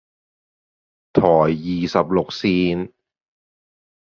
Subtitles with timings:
[1.13, 1.53] 台二十
[1.99, 2.91] 六線